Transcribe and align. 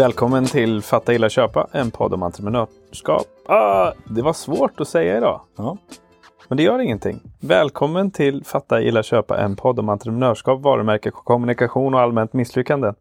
Välkommen 0.00 0.44
till 0.44 0.82
Fatta 0.82 1.14
illa 1.14 1.28
köpa, 1.28 1.68
en 1.72 1.90
podd 1.90 2.14
om 2.14 2.22
entreprenörskap. 2.22 3.26
Ah, 3.46 3.92
det 4.04 4.22
var 4.22 4.32
svårt 4.32 4.80
att 4.80 4.88
säga 4.88 5.16
idag. 5.16 5.40
Ja. 5.56 5.76
Men 6.48 6.56
det 6.56 6.62
gör 6.62 6.78
ingenting. 6.78 7.20
Välkommen 7.40 8.10
till 8.10 8.44
Fatta 8.44 8.82
illa 8.82 9.02
köpa, 9.02 9.38
en 9.38 9.56
podd 9.56 9.78
om 9.78 9.88
entreprenörskap, 9.88 10.60
varumärke, 10.60 11.10
kommunikation 11.10 11.94
och 11.94 12.00
allmänt 12.00 12.32
misslyckande. 12.32 12.92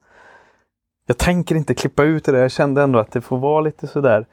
Jag 1.07 1.17
tänker 1.17 1.55
inte 1.55 1.73
klippa 1.73 2.04
ut 2.04 2.25
det 2.25 2.31
där. 2.31 2.41
Jag 2.41 2.51
kände 2.51 2.83
ändå 2.83 3.00
att 3.00 3.11
det 3.11 3.21
får 3.21 3.38
vara 3.38 3.61
lite 3.61 3.88
sådär 3.88 4.25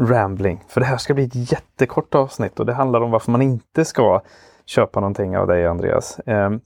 rambling. 0.00 0.64
För 0.68 0.80
det 0.80 0.86
här 0.86 0.96
ska 0.96 1.14
bli 1.14 1.24
ett 1.24 1.52
jättekort 1.52 2.14
avsnitt 2.14 2.60
och 2.60 2.66
det 2.66 2.74
handlar 2.74 3.00
om 3.00 3.10
varför 3.10 3.32
man 3.32 3.42
inte 3.42 3.84
ska 3.84 4.20
köpa 4.66 5.00
någonting 5.00 5.36
av 5.36 5.46
dig 5.46 5.66
Andreas. 5.66 6.20
Ehm, 6.26 6.60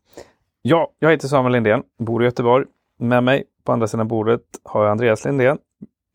ja, 0.63 0.91
jag 0.99 1.11
heter 1.11 1.29
Samuel 1.29 1.53
Lindén, 1.53 1.83
bor 1.99 2.23
i 2.23 2.25
Göteborg. 2.25 2.67
Med 2.99 3.25
mig 3.25 3.45
på 3.65 3.73
andra 3.73 3.87
sidan 3.87 4.09
bordet 4.09 4.43
har 4.65 4.83
jag 4.83 4.91
Andreas 4.91 5.25
Lindén, 5.25 5.59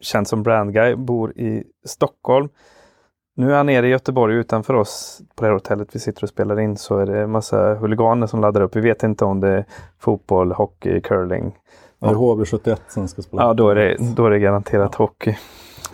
känd 0.02 0.27
som 0.27 0.44
brandguy, 0.44 0.95
bor 0.95 1.31
i 1.38 1.63
Stockholm. 1.86 2.49
Nu 3.38 3.52
är 3.52 3.58
han 3.58 3.66
nere 3.66 3.88
i 3.88 3.90
Göteborg 3.90 4.36
utanför 4.36 4.73
oss 4.73 5.22
på 5.36 5.44
det 5.44 5.48
här 5.48 5.53
hotellet 5.53 5.95
vi 5.95 6.00
sitter 6.00 6.23
och 6.23 6.30
spelar 6.30 6.59
in 6.59 6.77
så 6.77 6.98
är 6.98 7.05
det 7.05 7.27
massa 7.27 7.76
huliganer 7.76 8.27
som 8.27 8.41
laddar 8.41 8.62
upp. 8.62 8.76
Vi 8.76 8.81
vet 8.81 9.03
inte 9.03 9.26
om 9.26 9.39
det 9.39 9.48
är 9.50 9.66
fotboll, 10.00 10.52
hockey, 10.52 11.02
curling. 11.02 11.58
Det 12.00 12.08
är 12.08 12.13
HV71 12.13 12.77
som 12.88 13.08
ska 13.08 13.22
spela. 13.22 13.44
Ja, 13.44 13.53
då 13.53 13.70
är 13.70 13.75
det, 13.75 13.98
då 14.16 14.25
är 14.25 14.30
det 14.30 14.39
garanterat 14.39 14.95
hockey. 14.95 15.36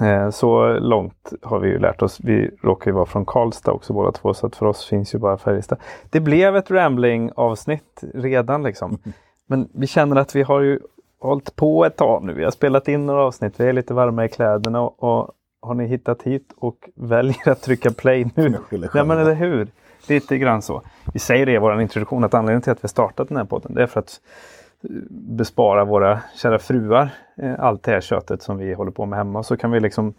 Eh, 0.01 0.29
Så 0.29 0.73
långt 0.79 1.33
har 1.41 1.59
vi 1.59 1.69
ju 1.69 1.79
lärt 1.79 2.01
oss. 2.01 2.19
Vi 2.23 2.51
råkar 2.63 2.91
ju 2.91 2.95
vara 2.95 3.05
från 3.05 3.25
Karlstad 3.25 3.71
också 3.71 3.93
båda 3.93 4.11
två 4.11 4.33
så 4.33 4.47
att 4.47 4.55
för 4.55 4.65
oss 4.65 4.85
finns 4.85 5.15
ju 5.15 5.19
bara 5.19 5.37
Färjestad. 5.37 5.79
Det 6.09 6.19
blev 6.19 6.55
ett 6.55 6.71
rambling 6.71 7.31
avsnitt 7.35 8.03
redan 8.13 8.63
liksom. 8.63 8.97
Men 9.47 9.69
vi 9.73 9.87
känner 9.87 10.15
att 10.15 10.35
vi 10.35 10.43
har 10.43 10.61
ju 10.61 10.79
hållit 11.21 11.55
på 11.55 11.85
ett 11.85 11.97
tag 11.97 12.23
nu. 12.23 12.33
Vi 12.33 12.43
har 12.43 12.51
spelat 12.51 12.87
in 12.87 13.05
några 13.05 13.23
avsnitt. 13.23 13.59
Vi 13.59 13.67
är 13.67 13.73
lite 13.73 13.93
varma 13.93 14.25
i 14.25 14.29
kläderna 14.29 14.81
och, 14.81 15.03
och 15.03 15.31
har 15.61 15.73
ni 15.73 15.87
hittat 15.87 16.21
hit 16.21 16.53
och 16.57 16.89
väljer 16.95 17.49
att 17.49 17.61
trycka 17.61 17.91
play 17.91 18.31
nu? 18.35 18.57
Nej 18.71 19.05
men 19.05 19.17
eller 19.19 19.33
hur? 19.33 19.67
Lite 20.07 20.37
grann 20.37 20.61
så. 20.61 20.81
Vi 21.13 21.19
säger 21.19 21.45
det 21.45 21.51
i 21.51 21.57
vår 21.57 21.81
introduktion 21.81 22.23
att 22.23 22.33
anledningen 22.33 22.61
till 22.61 22.71
att 22.71 22.83
vi 22.83 22.87
startat 22.87 23.27
den 23.27 23.37
här 23.37 23.45
podden 23.45 23.73
det 23.73 23.83
är 23.83 23.87
för 23.87 23.99
att 23.99 24.21
eh, 24.83 24.89
bespara 25.09 25.85
våra 25.85 26.21
kära 26.35 26.59
fruar 26.59 27.09
eh, 27.37 27.59
allt 27.59 27.83
det 27.83 27.91
här 27.91 28.01
köttet 28.01 28.41
som 28.41 28.57
vi 28.57 28.73
håller 28.73 28.91
på 28.91 29.05
med 29.05 29.17
hemma. 29.17 29.43
Så 29.43 29.57
kan 29.57 29.71
vi 29.71 29.79
liksom 29.79 30.13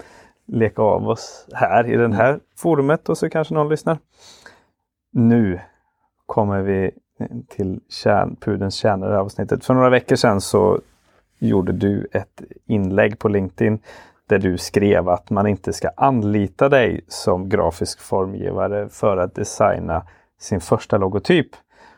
leka 0.47 0.83
av 0.83 1.09
oss 1.09 1.47
här 1.53 1.87
i 1.87 1.97
det 1.97 2.15
här 2.15 2.41
forumet 2.57 3.09
och 3.09 3.19
så 3.19 3.31
kanske 3.31 3.55
någon 3.55 3.69
lyssnar. 3.69 3.99
Nu 5.13 5.61
kommer 6.27 6.63
vi 6.63 6.91
till 7.49 7.81
kärn, 7.89 8.37
pudelns 8.41 8.75
kärna 8.75 9.07
i 9.07 9.09
det 9.09 9.15
här 9.15 9.23
avsnittet. 9.23 9.65
För 9.65 9.75
några 9.75 9.91
veckor 9.91 10.17
sedan 10.17 10.41
så 10.41 10.81
gjorde 11.49 11.73
du 11.73 12.07
ett 12.13 12.43
inlägg 12.67 13.19
på 13.19 13.29
LinkedIn 13.29 13.79
där 14.29 14.39
du 14.39 14.59
skrev 14.59 15.09
att 15.09 15.31
man 15.31 15.47
inte 15.47 15.73
ska 15.73 15.91
anlita 15.97 16.69
dig 16.69 17.05
som 17.09 17.49
grafisk 17.49 18.01
formgivare 18.01 18.89
för 18.89 19.17
att 19.17 19.35
designa 19.35 20.07
sin 20.41 20.61
första 20.61 20.99
logotyp. 20.99 21.47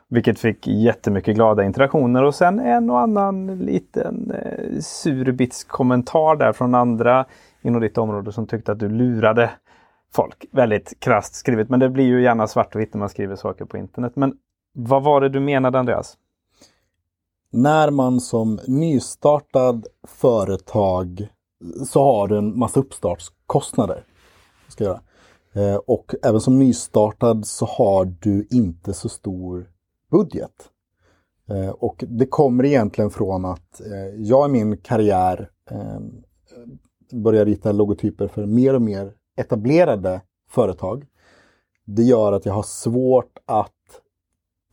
Vilket 0.08 0.38
fick 0.38 0.66
jättemycket 0.66 1.34
glada 1.34 1.64
interaktioner 1.64 2.24
och 2.24 2.34
sen 2.34 2.60
en 2.60 2.90
och 2.90 3.00
annan 3.00 3.58
liten 3.58 4.30
eh, 4.30 4.80
surbitskommentar 4.80 6.36
där 6.36 6.52
från 6.52 6.74
andra 6.74 7.24
inom 7.62 7.80
ditt 7.80 7.98
område 7.98 8.32
som 8.32 8.46
tyckte 8.46 8.72
att 8.72 8.78
du 8.78 8.88
lurade 8.88 9.50
folk. 10.14 10.46
Väldigt 10.52 11.00
krasst 11.00 11.34
skrivet, 11.34 11.68
men 11.68 11.80
det 11.80 11.88
blir 11.88 12.04
ju 12.04 12.22
gärna 12.22 12.46
svart 12.46 12.74
och 12.74 12.80
vitt 12.80 12.94
när 12.94 12.98
man 12.98 13.08
skriver 13.08 13.36
saker 13.36 13.64
på 13.64 13.76
internet. 13.76 14.12
Men 14.16 14.34
vad 14.74 15.02
var 15.02 15.20
det 15.20 15.28
du 15.28 15.40
menade 15.40 15.78
Andreas? 15.78 16.16
När 17.56 17.90
man 17.90 18.20
som 18.20 18.60
nystartad 18.66 19.86
företag 20.02 21.28
så 21.86 22.02
har 22.02 22.28
du 22.28 22.38
en 22.38 22.58
massa 22.58 22.80
uppstartskostnader. 22.80 24.04
Ska 24.68 24.84
jag 24.84 25.00
göra. 25.54 25.72
Eh, 25.72 25.76
och 25.76 26.14
även 26.22 26.40
som 26.40 26.58
nystartad 26.58 27.46
så 27.46 27.66
har 27.66 28.04
du 28.20 28.46
inte 28.50 28.94
så 28.94 29.08
stor 29.08 29.70
budget. 30.10 30.70
Eh, 31.48 31.68
och 31.68 32.04
det 32.08 32.26
kommer 32.26 32.64
egentligen 32.64 33.10
från 33.10 33.44
att 33.44 33.80
eh, 33.80 34.14
jag 34.16 34.48
i 34.48 34.52
min 34.52 34.76
karriär 34.76 35.50
ehm, 35.70 36.22
börjar 37.12 37.44
rita 37.44 37.72
logotyper 37.72 38.28
för 38.28 38.46
mer 38.46 38.74
och 38.74 38.82
mer 38.82 39.12
etablerade 39.36 40.20
företag. 40.50 41.06
Det 41.84 42.02
gör 42.02 42.32
att 42.32 42.46
jag 42.46 42.54
har 42.54 42.62
svårt 42.62 43.38
att 43.46 43.73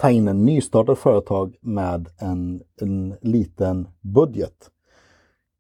ta 0.02 0.10
in 0.10 0.28
en 0.28 0.46
nystartad 0.46 0.98
företag 0.98 1.56
med 1.62 2.10
en, 2.18 2.62
en 2.82 3.16
liten 3.22 3.88
budget. 4.02 4.70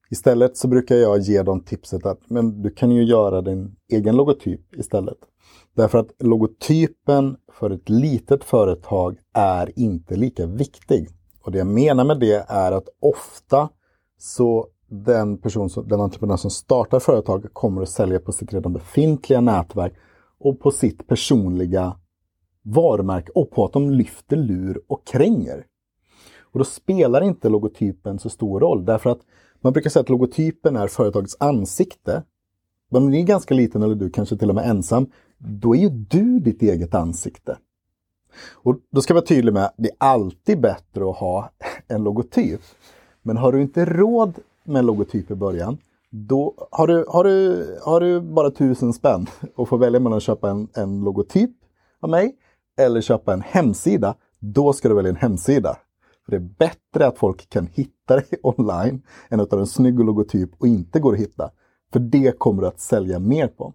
Istället 0.09 0.57
så 0.57 0.67
brukar 0.67 0.95
jag 0.95 1.19
ge 1.19 1.43
dem 1.43 1.63
tipset 1.63 2.05
att 2.05 2.29
men 2.29 2.61
du 2.61 2.69
kan 2.69 2.91
ju 2.91 3.03
göra 3.03 3.41
din 3.41 3.75
egen 3.91 4.15
logotyp 4.15 4.75
istället. 4.75 5.17
Därför 5.75 5.97
att 5.97 6.11
logotypen 6.19 7.37
för 7.53 7.69
ett 7.69 7.89
litet 7.89 8.43
företag 8.43 9.17
är 9.33 9.79
inte 9.79 10.15
lika 10.15 10.45
viktig. 10.45 11.09
Och 11.43 11.51
det 11.51 11.57
jag 11.57 11.67
menar 11.67 12.05
med 12.05 12.19
det 12.19 12.45
är 12.47 12.71
att 12.71 12.89
ofta 12.99 13.69
så 14.17 14.67
den 14.87 15.37
person, 15.37 15.69
som, 15.69 15.87
den 15.87 16.01
entreprenör 16.01 16.37
som 16.37 16.51
startar 16.51 16.99
företag 16.99 17.53
kommer 17.53 17.81
att 17.81 17.89
sälja 17.89 18.19
på 18.19 18.31
sitt 18.31 18.53
redan 18.53 18.73
befintliga 18.73 19.41
nätverk 19.41 19.93
och 20.39 20.59
på 20.59 20.71
sitt 20.71 21.07
personliga 21.07 21.95
varumärke 22.63 23.31
och 23.35 23.51
på 23.51 23.65
att 23.65 23.73
de 23.73 23.91
lyfter 23.91 24.37
lur 24.37 24.81
och 24.87 25.07
kränger. 25.07 25.65
Och 26.41 26.59
då 26.59 26.65
spelar 26.65 27.21
inte 27.21 27.49
logotypen 27.49 28.19
så 28.19 28.29
stor 28.29 28.59
roll 28.59 28.85
därför 28.85 29.09
att 29.09 29.19
man 29.61 29.73
brukar 29.73 29.89
säga 29.89 30.01
att 30.01 30.09
logotypen 30.09 30.75
är 30.75 30.87
företagets 30.87 31.37
ansikte. 31.39 32.23
Men 32.89 33.03
om 33.03 33.11
du 33.11 33.17
är 33.17 33.23
ganska 33.23 33.53
liten 33.53 33.83
eller 33.83 33.95
du 33.95 34.09
kanske 34.09 34.37
till 34.37 34.49
och 34.49 34.55
med 34.55 34.69
ensam, 34.69 35.07
då 35.37 35.75
är 35.75 35.79
ju 35.79 35.89
du 35.89 36.39
ditt 36.39 36.61
eget 36.61 36.95
ansikte. 36.95 37.57
Och 38.51 38.79
då 38.91 39.01
ska 39.01 39.11
jag 39.11 39.15
vara 39.15 39.25
tydlig 39.25 39.53
med, 39.53 39.65
att 39.65 39.73
det 39.77 39.89
är 39.89 39.95
alltid 39.97 40.61
bättre 40.61 41.09
att 41.09 41.17
ha 41.17 41.51
en 41.87 42.03
logotyp. 42.03 42.61
Men 43.21 43.37
har 43.37 43.51
du 43.51 43.61
inte 43.61 43.85
råd 43.85 44.33
med 44.63 44.79
en 44.79 44.85
logotyp 44.85 45.31
i 45.31 45.35
början, 45.35 45.77
då 46.09 46.67
har 46.71 46.87
du, 46.87 47.05
har 47.07 47.23
du, 47.23 47.65
har 47.83 47.99
du 47.99 48.21
bara 48.21 48.51
tusen 48.51 48.93
spänn 48.93 49.27
och 49.55 49.69
får 49.69 49.77
välja 49.77 49.99
mellan 49.99 50.17
att 50.17 50.23
köpa 50.23 50.49
en, 50.49 50.67
en 50.73 51.03
logotyp 51.03 51.51
av 51.99 52.09
mig 52.09 52.35
eller 52.79 53.01
köpa 53.01 53.33
en 53.33 53.41
hemsida, 53.41 54.15
då 54.39 54.73
ska 54.73 54.89
du 54.89 54.95
välja 54.95 55.09
en 55.09 55.15
hemsida. 55.15 55.77
För 56.25 56.31
det 56.31 56.37
är 56.37 56.49
bättre 56.59 57.07
att 57.07 57.17
folk 57.17 57.49
kan 57.49 57.67
hitta 57.73 58.15
dig 58.15 58.25
online 58.43 59.01
än 59.29 59.39
att 59.39 59.51
ha 59.51 59.59
en 59.59 59.67
snygg 59.67 59.99
logotyp 59.99 60.49
och 60.57 60.67
inte 60.67 60.99
går 60.99 61.13
att 61.13 61.19
hitta. 61.19 61.51
För 61.93 61.99
det 61.99 62.39
kommer 62.39 62.61
du 62.61 62.67
att 62.67 62.79
sälja 62.79 63.19
mer 63.19 63.47
på. 63.47 63.73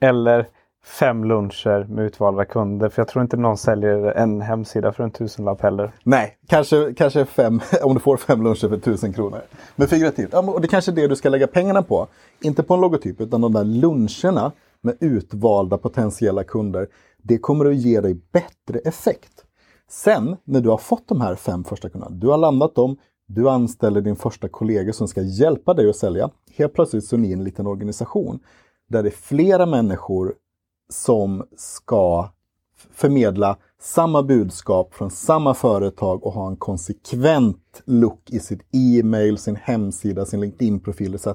Eller 0.00 0.48
fem 0.84 1.24
luncher 1.24 1.86
med 1.88 2.04
utvalda 2.04 2.44
kunder. 2.44 2.88
För 2.88 3.02
jag 3.02 3.08
tror 3.08 3.22
inte 3.22 3.36
någon 3.36 3.56
säljer 3.56 4.04
en 4.04 4.40
hemsida 4.40 4.92
för 4.92 5.04
en 5.04 5.10
tusenlapp 5.10 5.60
heller. 5.60 5.92
Nej, 6.02 6.38
kanske, 6.46 6.94
kanske 6.94 7.24
fem, 7.24 7.60
om 7.82 7.94
du 7.94 8.00
får 8.00 8.16
fem 8.16 8.42
luncher 8.42 8.68
för 8.68 8.78
tusen 8.78 9.12
kronor. 9.12 9.40
Men 9.76 9.88
figurativt, 9.88 10.28
ja, 10.32 10.38
och 10.38 10.60
det 10.60 10.68
kanske 10.68 10.90
är 10.90 10.94
det 10.94 11.06
du 11.06 11.16
ska 11.16 11.28
lägga 11.28 11.46
pengarna 11.46 11.82
på. 11.82 12.06
Inte 12.40 12.62
på 12.62 12.74
en 12.74 12.80
logotyp, 12.80 13.20
utan 13.20 13.40
de 13.40 13.52
där 13.52 13.64
luncherna 13.64 14.52
med 14.82 14.96
utvalda 15.00 15.78
potentiella 15.78 16.44
kunder. 16.44 16.88
Det 17.22 17.38
kommer 17.38 17.64
att 17.64 17.76
ge 17.76 18.00
dig 18.00 18.14
bättre 18.32 18.78
effekt. 18.78 19.44
Sen 19.90 20.36
när 20.44 20.60
du 20.60 20.68
har 20.68 20.78
fått 20.78 21.08
de 21.08 21.20
här 21.20 21.34
fem 21.34 21.64
första 21.64 21.88
kunderna, 21.88 22.16
du 22.16 22.26
har 22.26 22.38
landat 22.38 22.74
dem, 22.74 22.96
du 23.26 23.48
anställer 23.48 24.00
din 24.00 24.16
första 24.16 24.48
kollega 24.48 24.92
som 24.92 25.08
ska 25.08 25.22
hjälpa 25.22 25.74
dig 25.74 25.90
att 25.90 25.96
sälja. 25.96 26.30
Helt 26.56 26.74
plötsligt 26.74 27.04
så 27.04 27.16
är 27.16 27.20
ni 27.20 27.32
en 27.32 27.44
liten 27.44 27.66
organisation 27.66 28.40
där 28.88 29.02
det 29.02 29.08
är 29.08 29.10
flera 29.10 29.66
människor 29.66 30.34
som 30.90 31.44
ska 31.56 32.28
förmedla 32.92 33.56
samma 33.80 34.22
budskap 34.22 34.94
från 34.94 35.10
samma 35.10 35.54
företag 35.54 36.26
och 36.26 36.32
ha 36.32 36.48
en 36.48 36.56
konsekvent 36.56 37.82
look 37.84 38.30
i 38.30 38.40
sitt 38.40 38.60
e-mail, 38.72 39.38
sin 39.38 39.56
hemsida, 39.56 40.24
sin 40.24 40.40
LinkedIn-profil 40.40 41.14
etc. 41.14 41.26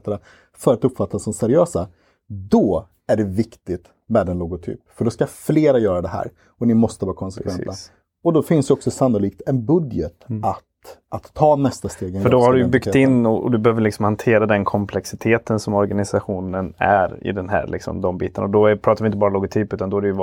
för 0.57 0.73
att 0.73 0.83
uppfattas 0.83 1.23
som 1.23 1.33
seriösa. 1.33 1.87
Då 2.33 2.87
är 3.07 3.17
det 3.17 3.23
viktigt 3.23 3.85
med 4.07 4.29
en 4.29 4.37
logotyp. 4.37 4.79
För 4.95 5.05
då 5.05 5.11
ska 5.11 5.27
flera 5.27 5.79
göra 5.79 6.01
det 6.01 6.07
här 6.07 6.31
och 6.47 6.67
ni 6.67 6.73
måste 6.73 7.05
vara 7.05 7.15
konsekventa. 7.15 7.63
Precis. 7.63 7.91
Och 8.23 8.33
då 8.33 8.43
finns 8.43 8.69
ju 8.69 8.73
också 8.73 8.91
sannolikt 8.91 9.41
en 9.45 9.65
budget 9.65 10.25
att, 10.43 10.63
att 11.09 11.33
ta 11.33 11.55
nästa 11.55 11.89
steg. 11.89 12.21
För 12.21 12.29
då 12.29 12.39
har 12.39 12.53
du 12.53 12.67
byggt 12.67 12.95
in 12.95 13.25
och, 13.25 13.43
och 13.43 13.51
du 13.51 13.57
behöver 13.57 13.81
liksom 13.81 14.05
hantera 14.05 14.45
den 14.45 14.65
komplexiteten 14.65 15.59
som 15.59 15.73
organisationen 15.73 16.73
är 16.77 17.27
i 17.27 17.31
den 17.31 17.49
här, 17.49 17.67
liksom, 17.67 18.01
de 18.01 18.17
bitarna. 18.17 18.45
Och 18.45 18.51
då 18.51 18.65
är, 18.65 18.75
pratar 18.75 19.03
vi 19.03 19.07
inte 19.07 19.17
bara 19.17 19.29
logotyp 19.29 19.73
utan 19.73 19.89
då 19.89 19.97
är 19.97 20.01
det 20.01 20.07
ju 20.07 20.13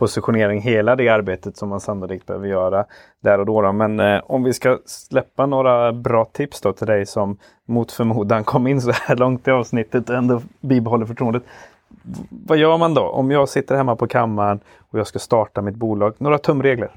varumärkespositionering, 0.00 0.60
hela 0.60 0.96
det 0.96 1.08
arbetet 1.08 1.56
som 1.56 1.68
man 1.68 1.80
sannolikt 1.80 2.26
behöver 2.26 2.46
göra 2.46 2.84
där 3.22 3.38
och 3.38 3.46
då. 3.46 3.62
då. 3.62 3.72
Men 3.72 4.00
eh, 4.00 4.20
om 4.26 4.42
vi 4.42 4.52
ska 4.52 4.78
släppa 4.86 5.46
några 5.46 5.92
bra 5.92 6.24
tips 6.24 6.60
då 6.60 6.72
till 6.72 6.86
dig 6.86 7.06
som 7.06 7.36
mot 7.68 7.92
förmodan 7.92 8.44
kom 8.44 8.66
in 8.66 8.80
så 8.80 8.92
här 8.92 9.16
långt 9.16 9.48
i 9.48 9.50
avsnittet 9.50 10.10
och 10.10 10.16
ändå 10.16 10.42
bibehåller 10.60 11.06
förtroendet. 11.06 11.42
Vad 12.46 12.58
gör 12.58 12.78
man 12.78 12.94
då? 12.94 13.02
Om 13.02 13.30
jag 13.30 13.48
sitter 13.48 13.76
hemma 13.76 13.96
på 13.96 14.06
kammaren 14.06 14.60
och 14.90 14.98
jag 14.98 15.06
ska 15.06 15.18
starta 15.18 15.62
mitt 15.62 15.76
bolag. 15.76 16.14
Några 16.18 16.38
tumregler. 16.38 16.90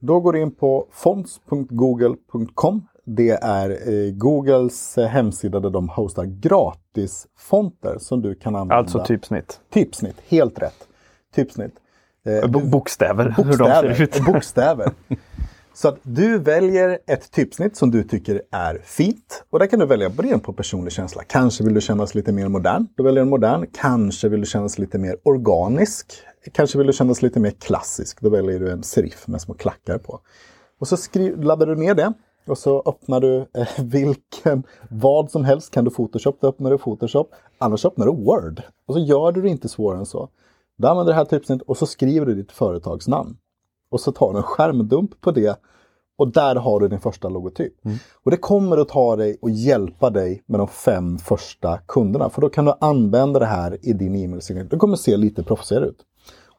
Då 0.00 0.20
går 0.20 0.32
du 0.32 0.40
in 0.40 0.50
på 0.50 0.86
fonts.google.com 0.92 2.82
det 3.10 3.30
är 3.30 3.70
eh, 3.70 4.12
Googles 4.12 4.98
eh, 4.98 5.06
hemsida 5.06 5.60
där 5.60 5.70
de 5.70 5.88
hostar 5.88 6.24
gratisfonter 6.24 7.98
som 7.98 8.22
du 8.22 8.34
kan 8.34 8.54
använda. 8.54 8.74
Alltså 8.74 9.04
typsnitt. 9.04 9.60
Typsnitt, 9.70 10.16
helt 10.28 10.58
rätt. 10.58 10.88
Typsnitt. 11.34 11.72
Eh, 12.28 12.48
bokstäver, 12.48 13.34
bokstäver, 13.36 13.88
hur 13.88 13.96
de 13.96 13.96
ser 13.96 14.02
ut. 14.02 14.20
Bokstäver. 14.26 14.92
Så 15.74 15.88
att 15.88 15.98
du 16.02 16.38
väljer 16.38 16.98
ett 17.06 17.30
typsnitt 17.30 17.76
som 17.76 17.90
du 17.90 18.02
tycker 18.02 18.42
är 18.50 18.80
fint. 18.84 19.44
Och 19.50 19.58
där 19.58 19.66
kan 19.66 19.78
du 19.78 19.86
välja 19.86 20.10
beroende 20.10 20.38
på 20.38 20.52
personlig 20.52 20.92
känsla. 20.92 21.22
Kanske 21.26 21.64
vill 21.64 21.74
du 21.74 21.80
kännas 21.80 22.14
lite 22.14 22.32
mer 22.32 22.48
modern. 22.48 22.86
Då 22.96 23.02
väljer 23.02 23.20
du 23.20 23.22
en 23.22 23.28
modern. 23.28 23.66
Kanske 23.72 24.28
vill 24.28 24.40
du 24.40 24.46
kännas 24.46 24.78
lite 24.78 24.98
mer 24.98 25.16
organisk. 25.22 26.12
Kanske 26.52 26.78
vill 26.78 26.86
du 26.86 26.92
kännas 26.92 27.22
lite 27.22 27.40
mer 27.40 27.50
klassisk. 27.50 28.20
Då 28.20 28.30
väljer 28.30 28.60
du 28.60 28.70
en 28.70 28.82
serif 28.82 29.26
med 29.26 29.40
små 29.40 29.54
klackar 29.54 29.98
på. 29.98 30.20
Och 30.78 30.88
så 30.88 30.96
skriv, 30.96 31.42
laddar 31.42 31.66
du 31.66 31.76
ner 31.76 31.94
det. 31.94 32.12
Och 32.46 32.58
så 32.58 32.82
öppnar 32.86 33.20
du 33.20 33.36
eh, 33.36 33.68
vilken, 33.84 34.62
vad 34.90 35.30
som 35.30 35.44
helst. 35.44 35.70
Kan 35.70 35.84
du 35.84 35.90
Photoshop, 35.90 36.38
då 36.40 36.48
öppnar 36.48 36.70
du 36.70 36.78
Photoshop. 36.78 37.34
Annars 37.58 37.84
öppnar 37.84 38.06
du 38.06 38.12
Word. 38.12 38.62
Och 38.86 38.94
så 38.94 39.00
gör 39.00 39.32
du 39.32 39.42
det 39.42 39.48
inte 39.48 39.68
svårare 39.68 39.98
än 39.98 40.06
så. 40.06 40.28
Du 40.78 40.88
använder 40.88 41.12
det 41.12 41.16
här 41.16 41.24
typsnittet 41.24 41.68
och 41.68 41.76
så 41.76 41.86
skriver 41.86 42.26
du 42.26 42.34
ditt 42.34 42.52
företagsnamn. 42.52 43.36
Och 43.90 44.00
så 44.00 44.12
tar 44.12 44.32
du 44.32 44.36
en 44.36 44.42
skärmdump 44.42 45.20
på 45.20 45.30
det 45.30 45.60
och 46.18 46.32
där 46.32 46.56
har 46.56 46.80
du 46.80 46.88
din 46.88 47.00
första 47.00 47.28
logotyp. 47.28 47.84
Mm. 47.84 47.96
Och 48.22 48.30
det 48.30 48.36
kommer 48.36 48.78
att 48.78 48.88
ta 48.88 49.16
dig 49.16 49.38
och 49.42 49.50
hjälpa 49.50 50.10
dig 50.10 50.42
med 50.46 50.60
de 50.60 50.68
fem 50.68 51.18
första 51.18 51.78
kunderna. 51.78 52.30
För 52.30 52.40
då 52.40 52.48
kan 52.48 52.64
du 52.64 52.74
använda 52.80 53.40
det 53.40 53.46
här 53.46 53.78
i 53.82 53.92
din 53.92 54.16
e-mailsignatur. 54.16 54.70
Det 54.70 54.76
kommer 54.76 54.96
se 54.96 55.16
lite 55.16 55.42
proffsigare 55.42 55.86
ut. 55.86 56.04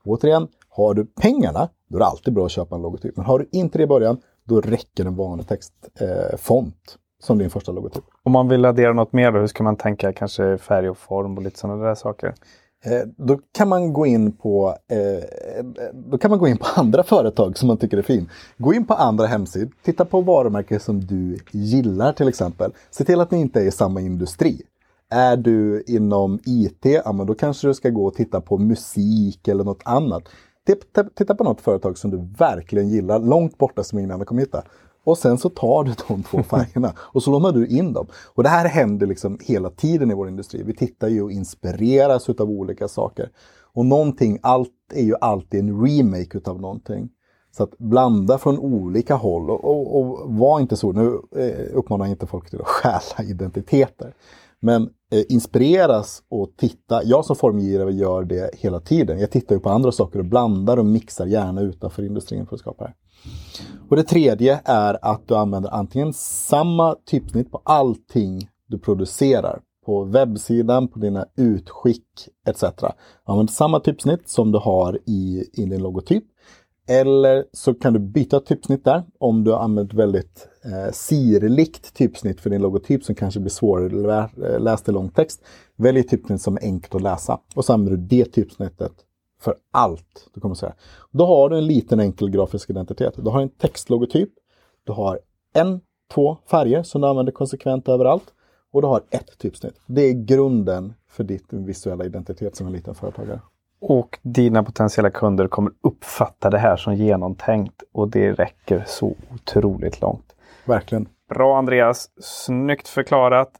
återigen, 0.05 0.47
har 0.69 0.93
du 0.93 1.05
pengarna, 1.05 1.69
då 1.87 1.97
är 1.97 1.99
det 1.99 2.05
alltid 2.05 2.33
bra 2.33 2.45
att 2.45 2.51
köpa 2.51 2.75
en 2.75 2.81
logotyp. 2.81 3.17
Men 3.17 3.25
har 3.25 3.39
du 3.39 3.49
inte 3.51 3.77
det 3.77 3.83
i 3.83 3.87
början, 3.87 4.17
då 4.43 4.61
räcker 4.61 5.05
en 5.05 5.15
vanlig 5.15 5.47
textfont 5.47 6.75
eh, 6.75 6.99
som 7.23 7.37
din 7.37 7.49
första 7.49 7.71
logotyp. 7.71 8.03
Om 8.23 8.31
man 8.31 8.47
vill 8.47 8.65
addera 8.65 8.93
något 8.93 9.13
mer 9.13 9.31
då, 9.31 9.39
hur 9.39 9.47
ska 9.47 9.63
man 9.63 9.75
tänka? 9.75 10.13
Kanske 10.13 10.57
färg 10.57 10.89
och 10.89 10.97
form 10.97 11.37
och 11.37 11.43
lite 11.43 11.59
sådana 11.59 11.85
där 11.85 11.95
saker? 11.95 12.33
Eh, 12.85 13.07
då 13.17 13.39
kan 13.51 13.69
man 13.69 13.93
gå 13.93 14.05
in 14.05 14.31
på 14.31 14.75
eh, 14.87 15.63
då 15.93 16.17
kan 16.17 16.31
man 16.31 16.39
gå 16.39 16.47
in 16.47 16.57
på 16.57 16.65
andra 16.75 17.03
företag 17.03 17.57
som 17.57 17.67
man 17.67 17.77
tycker 17.77 17.97
är 17.97 18.01
fin. 18.01 18.29
Gå 18.57 18.73
in 18.73 18.85
på 18.85 18.93
andra 18.93 19.25
hemsidor, 19.25 19.71
titta 19.83 20.05
på 20.05 20.21
varumärken 20.21 20.79
som 20.79 20.99
du 20.99 21.37
gillar 21.51 22.13
till 22.13 22.27
exempel. 22.27 22.71
Se 22.91 23.03
till 23.03 23.19
att 23.19 23.31
ni 23.31 23.39
inte 23.39 23.61
är 23.61 23.65
i 23.65 23.71
samma 23.71 24.01
industri. 24.01 24.61
Är 25.11 25.37
du 25.37 25.83
inom 25.87 26.39
IT, 26.45 26.85
ja 27.05 27.11
men 27.11 27.27
då 27.27 27.33
kanske 27.33 27.67
du 27.67 27.73
ska 27.73 27.89
gå 27.89 28.05
och 28.05 28.13
titta 28.13 28.41
på 28.41 28.57
musik 28.57 29.47
eller 29.47 29.63
något 29.63 29.81
annat. 29.85 30.23
Titta 31.15 31.35
på 31.35 31.43
något 31.43 31.61
företag 31.61 31.97
som 31.97 32.11
du 32.11 32.27
verkligen 32.37 32.89
gillar, 32.89 33.19
långt 33.19 33.57
borta 33.57 33.83
som 33.83 33.99
ingen 33.99 34.11
annan 34.11 34.25
kommer 34.25 34.41
hitta. 34.41 34.63
Och 35.03 35.17
sen 35.17 35.37
så 35.37 35.49
tar 35.49 35.83
du 35.83 35.93
de 36.07 36.23
två 36.23 36.43
färgerna 36.49 36.93
och 36.97 37.23
så 37.23 37.31
lånar 37.31 37.51
du 37.51 37.67
in 37.67 37.93
dem. 37.93 38.07
Och 38.35 38.43
det 38.43 38.49
här 38.49 38.65
händer 38.65 39.07
liksom 39.07 39.37
hela 39.41 39.69
tiden 39.69 40.11
i 40.11 40.13
vår 40.13 40.27
industri. 40.27 40.63
Vi 40.63 40.73
tittar 40.73 41.07
ju 41.07 41.21
och 41.21 41.31
inspireras 41.31 42.29
av 42.29 42.49
olika 42.49 42.87
saker. 42.87 43.29
Och 43.73 43.85
någonting, 43.85 44.39
allt 44.41 44.69
är 44.93 45.03
ju 45.03 45.15
alltid 45.21 45.59
en 45.59 45.85
remake 45.85 46.37
utav 46.37 46.61
någonting. 46.61 47.09
Så 47.51 47.63
att 47.63 47.77
blanda 47.77 48.37
från 48.37 48.59
olika 48.59 49.15
håll 49.15 49.49
och, 49.49 49.65
och, 49.65 49.99
och 49.99 50.33
var 50.33 50.59
inte 50.59 50.75
så, 50.75 50.91
nu 50.91 51.21
eh, 51.35 51.77
uppmanar 51.77 52.05
jag 52.05 52.13
inte 52.13 52.27
folk 52.27 52.49
till 52.49 52.61
att 52.61 52.67
stjäla 53.03 53.29
identiteter. 53.29 54.13
Men 54.59 54.89
eh, 55.11 55.23
inspireras 55.29 56.23
och 56.29 56.49
titta, 56.57 57.03
jag 57.03 57.25
som 57.25 57.35
formgivare 57.35 57.91
gör 57.91 58.23
det 58.23 58.49
hela 58.53 58.79
tiden. 58.79 59.19
Jag 59.19 59.31
tittar 59.31 59.55
ju 59.55 59.61
på 59.61 59.69
andra 59.69 59.91
saker 59.91 60.19
och 60.19 60.25
blandar 60.25 60.77
och 60.77 60.85
mixar 60.85 61.25
gärna 61.25 61.61
utanför 61.61 62.03
industrin 62.03 62.45
för 62.45 62.55
att 62.55 62.59
skapa 62.59 62.83
det. 62.83 62.93
Och 63.89 63.95
det 63.95 64.03
tredje 64.03 64.61
är 64.65 64.97
att 65.01 65.27
du 65.27 65.35
använder 65.35 65.69
antingen 65.69 66.13
samma 66.13 66.95
typsnitt 67.05 67.51
på 67.51 67.61
allting 67.63 68.49
du 68.67 68.79
producerar. 68.79 69.61
På 69.85 70.03
webbsidan, 70.03 70.87
på 70.87 70.99
dina 70.99 71.25
utskick 71.35 72.05
etc. 72.47 72.63
Använd 73.23 73.51
samma 73.51 73.79
typsnitt 73.79 74.29
som 74.29 74.51
du 74.51 74.59
har 74.59 74.99
i, 75.05 75.43
i 75.53 75.65
din 75.65 75.81
logotyp. 75.81 76.23
Eller 76.87 77.45
så 77.53 77.73
kan 77.73 77.93
du 77.93 77.99
byta 77.99 78.39
typsnitt 78.39 78.83
där 78.83 79.03
om 79.19 79.43
du 79.43 79.51
har 79.51 79.59
använt 79.59 79.93
väldigt 79.93 80.47
eh, 80.65 80.91
sirligt 80.91 81.93
typsnitt 81.93 82.41
för 82.41 82.49
din 82.49 82.61
logotyp 82.61 83.03
som 83.03 83.15
kanske 83.15 83.39
blir 83.39 83.49
svårläst 83.49 84.89
i 84.89 84.91
lång 84.91 85.09
text. 85.09 85.41
Välj 85.75 85.99
ett 85.99 86.09
typsnitt 86.09 86.41
som 86.41 86.57
är 86.57 86.63
enkelt 86.63 86.95
att 86.95 87.01
läsa 87.01 87.39
och 87.55 87.65
så 87.65 87.73
använder 87.73 87.97
du 87.97 88.03
det 88.03 88.25
typsnittet 88.25 88.91
för 89.39 89.55
allt 89.71 90.29
du 90.33 90.41
kommer 90.41 90.55
säga. 90.55 90.73
Då 91.11 91.25
har 91.25 91.49
du 91.49 91.57
en 91.57 91.65
liten 91.65 91.99
enkel 91.99 92.29
grafisk 92.29 92.69
identitet. 92.69 93.13
Du 93.17 93.29
har 93.29 93.41
en 93.41 93.49
textlogotyp. 93.49 94.29
Du 94.83 94.91
har 94.91 95.19
en, 95.53 95.81
två 96.13 96.37
färger 96.51 96.83
som 96.83 97.01
du 97.01 97.07
använder 97.07 97.31
konsekvent 97.31 97.89
överallt. 97.89 98.33
Och 98.71 98.81
du 98.81 98.87
har 98.87 99.01
ett 99.09 99.37
typsnitt. 99.37 99.81
Det 99.85 100.01
är 100.01 100.13
grunden 100.13 100.93
för 101.07 101.23
ditt 101.23 101.53
visuella 101.53 102.05
identitet 102.05 102.55
som 102.55 102.67
en 102.67 102.73
liten 102.73 102.95
företagare. 102.95 103.39
Och 103.81 104.19
dina 104.21 104.63
potentiella 104.63 105.09
kunder 105.09 105.47
kommer 105.47 105.71
uppfatta 105.81 106.49
det 106.49 106.57
här 106.57 106.77
som 106.77 106.95
genomtänkt 106.95 107.83
och 107.91 108.09
det 108.09 108.31
räcker 108.33 108.83
så 108.87 109.15
otroligt 109.33 110.01
långt. 110.01 110.35
Verkligen. 110.65 111.07
Bra 111.29 111.57
Andreas! 111.57 112.09
Snyggt 112.21 112.87
förklarat. 112.87 113.51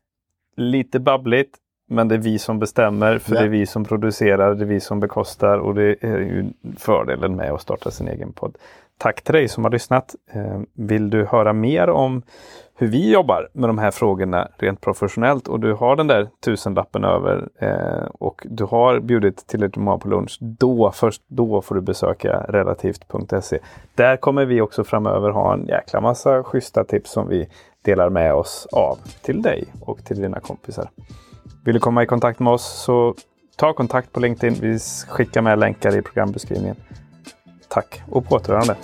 Lite 0.55 0.99
babbligt, 0.99 1.57
men 1.89 2.07
det 2.07 2.15
är 2.15 2.19
vi 2.19 2.39
som 2.39 2.59
bestämmer, 2.59 3.17
för 3.17 3.35
ja. 3.35 3.39
det 3.39 3.45
är 3.45 3.49
vi 3.49 3.65
som 3.65 3.85
producerar, 3.85 4.55
det 4.55 4.63
är 4.63 4.67
vi 4.67 4.79
som 4.79 4.99
bekostar 4.99 5.57
och 5.57 5.75
det 5.75 6.03
är 6.03 6.17
ju 6.17 6.45
fördelen 6.77 7.35
med 7.35 7.51
att 7.51 7.61
starta 7.61 7.91
sin 7.91 8.07
egen 8.07 8.33
podd. 8.33 8.57
Tack 8.97 9.21
till 9.21 9.33
dig 9.33 9.47
som 9.47 9.63
har 9.63 9.71
lyssnat. 9.71 10.15
Eh, 10.33 10.59
vill 10.73 11.09
du 11.09 11.25
höra 11.25 11.53
mer 11.53 11.89
om 11.89 12.21
hur 12.75 12.87
vi 12.87 13.11
jobbar 13.11 13.49
med 13.53 13.69
de 13.69 13.77
här 13.77 13.91
frågorna 13.91 14.47
rent 14.57 14.81
professionellt 14.81 15.47
och 15.47 15.59
du 15.59 15.73
har 15.73 15.95
den 15.95 16.07
där 16.07 16.29
tusenlappen 16.45 17.03
över 17.03 17.49
eh, 17.59 18.07
och 18.19 18.47
du 18.49 18.63
har 18.63 18.99
bjudit 18.99 19.47
tillräckligt 19.47 19.83
många 19.83 19.97
på 19.97 20.07
lunch, 20.07 20.37
då 20.39 20.91
först 20.91 21.21
då 21.27 21.61
får 21.61 21.75
du 21.75 21.81
besöka 21.81 22.45
relativt.se. 22.49 23.59
Där 23.95 24.17
kommer 24.17 24.45
vi 24.45 24.61
också 24.61 24.83
framöver 24.83 25.29
ha 25.29 25.53
en 25.53 25.65
jäkla 25.67 26.01
massa 26.01 26.43
schyssta 26.43 26.83
tips 26.83 27.11
som 27.11 27.27
vi 27.27 27.49
delar 27.81 28.09
med 28.09 28.33
oss 28.33 28.67
av 28.71 28.99
till 29.21 29.41
dig 29.41 29.65
och 29.81 30.05
till 30.05 30.21
dina 30.21 30.39
kompisar. 30.39 30.89
Vill 31.65 31.73
du 31.73 31.79
komma 31.79 32.03
i 32.03 32.05
kontakt 32.05 32.39
med 32.39 32.53
oss 32.53 32.83
så 32.83 33.15
ta 33.55 33.73
kontakt 33.73 34.13
på 34.13 34.19
LinkedIn. 34.19 34.61
Vi 34.61 34.79
skickar 35.09 35.41
med 35.41 35.59
länkar 35.59 35.97
i 35.97 36.01
programbeskrivningen. 36.01 36.75
Tack 37.67 38.01
och 38.07 38.25
på 38.25 38.35
återhörande. 38.35 38.75